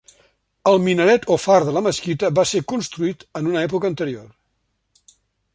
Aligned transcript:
El 0.71 0.79
minaret 0.85 1.27
o 1.35 1.37
far 1.43 1.57
de 1.67 1.75
la 1.75 1.83
mesquita 1.89 2.33
va 2.39 2.47
ser 2.53 2.63
construït 2.73 3.25
en 3.41 3.53
una 3.53 3.63
època 3.71 3.93
anterior. 3.95 5.17